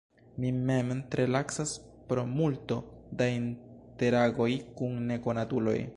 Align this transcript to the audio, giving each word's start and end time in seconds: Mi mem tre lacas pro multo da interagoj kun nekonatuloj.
Mi 0.43 0.51
mem 0.69 0.87
tre 1.15 1.25
lacas 1.35 1.73
pro 2.09 2.23
multo 2.39 2.79
da 3.21 3.29
interagoj 3.37 4.49
kun 4.81 5.01
nekonatuloj. 5.13 5.81